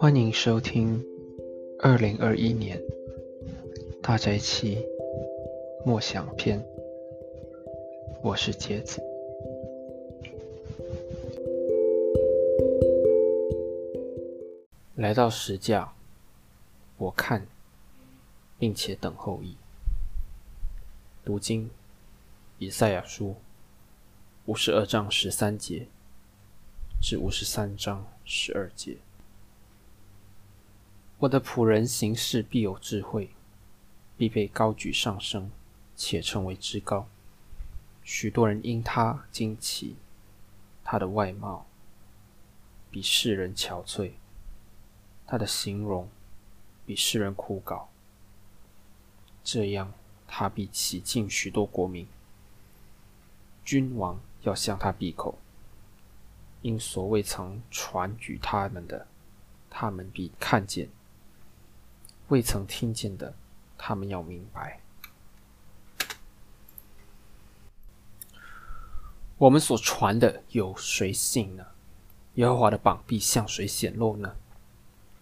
[0.00, 1.04] 欢迎收听
[1.78, 2.80] 二零二一年
[4.02, 4.82] 大宅期
[5.84, 6.58] 默想篇。
[8.22, 8.98] 我是杰子。
[14.94, 15.92] 来到石架，
[16.96, 17.46] 我看，
[18.58, 19.54] 并且等候义。
[21.22, 21.68] 读经，
[22.56, 23.34] 以赛亚书
[24.46, 25.86] 五十二章十三节
[27.02, 28.96] 至五十三章十二节。
[31.20, 33.28] 我的仆人行事必有智慧，
[34.16, 35.50] 必被高举上升，
[35.94, 37.06] 且称为至高。
[38.02, 39.96] 许多人因他惊奇，
[40.82, 41.66] 他的外貌
[42.90, 44.12] 比世人憔悴，
[45.26, 46.08] 他的形容
[46.86, 47.84] 比世人枯槁。
[49.44, 49.92] 这样，
[50.26, 52.06] 他必起敬许多国民，
[53.62, 55.36] 君王要向他闭口，
[56.62, 59.06] 因所未曾传举他们的，
[59.68, 60.88] 他们必看见。
[62.30, 63.34] 未曾听见的，
[63.76, 64.80] 他们要明白。
[69.36, 71.66] 我们所传的有谁信呢？
[72.34, 74.36] 耶和华的膀臂向谁显露呢？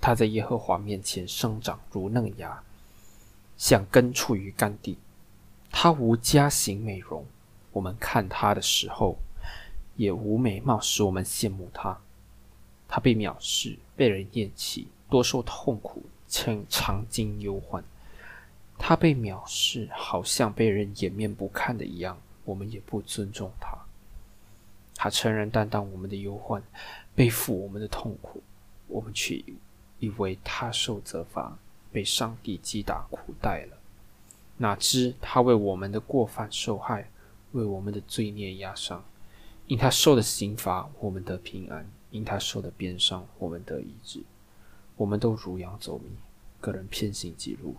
[0.00, 2.62] 他在耶和华面前生长如嫩芽，
[3.56, 4.98] 像根处于干地。
[5.70, 7.24] 他无家型美容，
[7.72, 9.16] 我们看他的时候
[9.96, 11.98] 也无美貌使我们羡慕他。
[12.86, 16.04] 他被藐视，被人厌弃，多受痛苦。
[16.28, 17.82] 曾常经忧患，
[18.78, 22.18] 他被藐视，好像被人掩面不看的一样。
[22.44, 23.76] 我们也不尊重他。
[24.94, 26.62] 他承认担当我们的忧患，
[27.14, 28.42] 背负我们的痛苦，
[28.86, 29.42] 我们却
[29.98, 31.58] 以为他受责罚，
[31.92, 33.76] 被上帝击打苦待了。
[34.56, 37.08] 哪知他为我们的过犯受害，
[37.52, 39.04] 为我们的罪孽压伤。
[39.66, 44.22] 因他受的刑罚，我们得平安；因他受的鞭伤，我们得医治。
[44.96, 46.10] 我们都如羊走迷，
[46.60, 47.76] 个人偏行己路。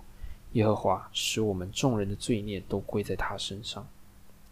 [0.54, 3.88] 耶和华使我们众人的罪孽都归在他身上。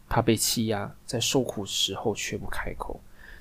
[0.07, 2.99] 他被欺压，在受苦时候却不开口。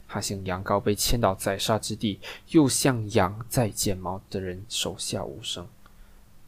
[0.08, 5.66] 他像羊羔被牵到宰杀之地，又像羊在剪毛的人手下无声。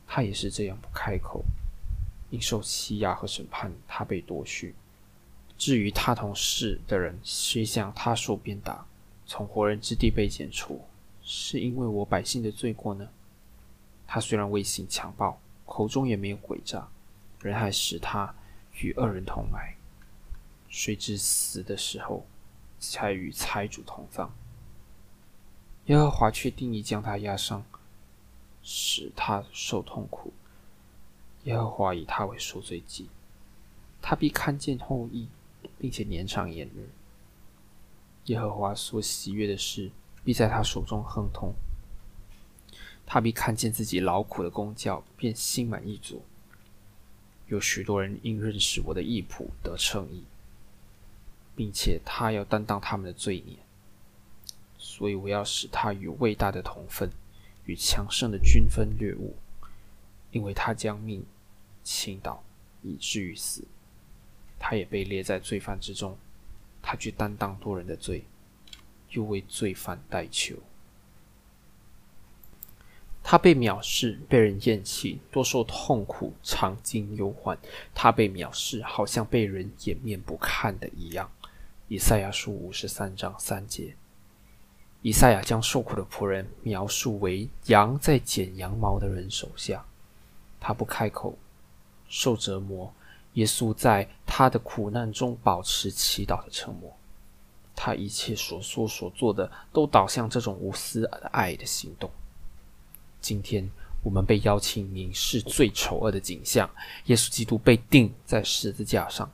[0.06, 1.44] 他也是这样不开口，
[2.31, 4.75] 因受欺压和审判，他被夺去。
[5.59, 8.87] 至于他同事的人，虽向他受鞭打，
[9.26, 10.81] 从活人之地被剪除。
[11.22, 13.09] 是因为我百姓的罪过呢？
[14.08, 16.88] 他虽然未行强暴，口中也没有诡诈，
[17.42, 18.34] 人还使他
[18.80, 19.76] 与恶人同来。
[20.69, 22.26] 谁知死的时候，
[22.80, 24.34] 才与财主同葬。
[25.84, 27.62] 耶和华却定义将他压伤，
[28.62, 30.32] 使他受痛苦。
[31.44, 33.10] 耶和华以他为赎罪祭，
[34.00, 35.28] 他必看见后裔，
[35.78, 36.88] 并且年长延日。
[38.25, 39.92] 耶和华所喜悦的事。
[40.25, 41.54] 必在他手中亨通，
[43.10, 46.22] 他必看见自己劳苦的功教，便心满意足。
[47.46, 50.24] 有许多人因认识我的义仆得称义，
[51.56, 53.56] 并且他要担当他们的罪孽，
[54.76, 57.10] 所以我要使他与伟大的同分，
[57.64, 59.34] 与强盛的均分掠物，
[60.30, 61.25] 因为他将命
[61.82, 62.44] 倾倒，
[62.82, 63.64] 以至于死。
[64.58, 66.19] 他也被列在罪犯之中，
[66.82, 68.26] 他去担当多人的罪。
[69.12, 70.54] 又为罪犯代求，
[73.31, 77.59] 他被藐视，被人厌弃，多受痛苦，常经忧患。
[77.94, 81.31] 他被藐视，好像被人掩面不看的一样。
[81.88, 83.94] 以赛亚书五十三章三节，
[85.03, 89.84] 以赛亚将受苦的仆人描述为羊在剪羊毛的人手下，
[90.59, 91.37] 他不开口，
[92.09, 92.91] 受折磨。
[93.34, 96.91] 耶稣在他的苦难中保持祈祷的沉默。
[97.77, 102.11] 他一切所说所做的，都导向这种无私爱的行动。
[103.21, 103.69] 今天
[104.03, 106.69] 我们被邀请凝视最丑恶的景象：
[107.06, 109.31] 耶稣基督被钉在十字架上。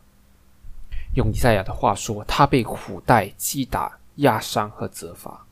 [1.15, 5.47] 用以赛亚的话说，他被苦待、击打、压伤和责罚。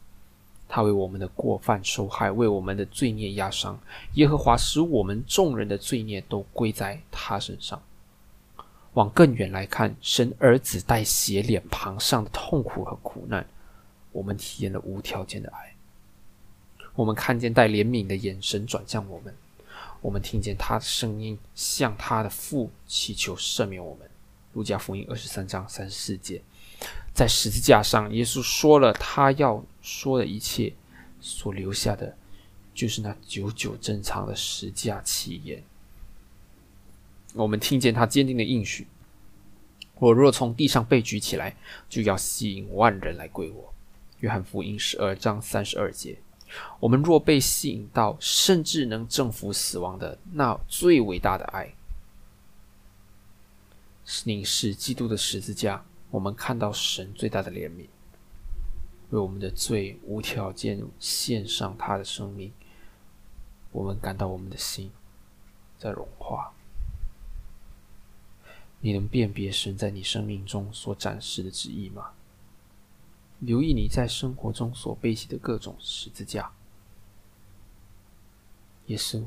[0.69, 3.79] 他为我们的过犯受害，为我们的罪孽压伤。
[4.15, 7.81] 耶和华使我们众人的罪孽都归在他身上。
[8.95, 13.47] 往更远来看，神儿子带血脸庞上的痛苦和苦难，
[14.13, 15.72] 我们体验了无条件的爱。
[16.95, 19.35] 我们看见带怜悯的眼神转向我们，
[20.01, 24.09] 我们听见他的声音向他的父祈求赦免我们。
[24.53, 26.43] 路加福音二十三章三十四节，
[27.15, 30.75] 在十字架上，耶稣说了他要说的一切，
[31.23, 32.15] 所留下的，
[32.75, 35.63] 就是那久久珍藏的十架奇言。
[37.33, 38.87] 我们听见他坚定的应许
[39.99, 41.57] ：“我若从地上被举起来，
[41.89, 43.73] 就要吸引万人来归我。”
[44.21, 46.19] 约翰福音十二章三十二节。
[46.81, 51.75] 我们若被吸引到，甚至能征服死亡的那最伟大的爱，
[54.25, 57.87] 凝视基督的十字架，我们看到神最大的怜悯，
[59.11, 62.53] 为我们的罪无条件献上他的生命。
[63.71, 64.91] 我们感到我们的心
[65.79, 66.53] 在融化。
[68.81, 72.11] 你能辨别神在你生命中所展示的旨意吗？
[73.43, 76.53] 留意你在生活中所背起的各种十字架。
[78.87, 79.25] 耶稣，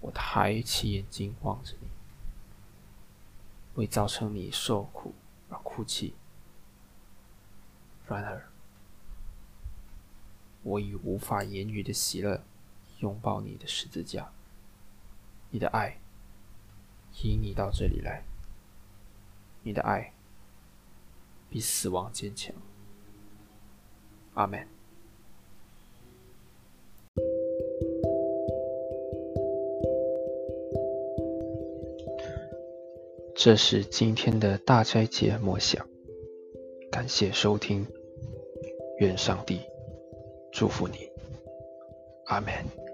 [0.00, 1.88] 我抬起眼睛望着你，
[3.76, 5.14] 为造成你受苦
[5.48, 6.14] 而哭泣。
[8.06, 8.50] 然而，
[10.62, 12.44] 我以无法言语的喜乐
[12.98, 14.30] 拥抱你的十字架。
[15.48, 15.98] 你的爱
[17.22, 18.24] 引你到这里来。
[19.62, 20.12] 你的爱
[21.48, 22.54] 比死亡坚强。
[24.36, 24.60] 阿门。
[33.34, 35.86] 这是今天的大斋节默想，
[36.90, 37.86] 感谢收听，
[38.98, 39.60] 愿上帝
[40.52, 41.10] 祝福你，
[42.26, 42.85] 阿门。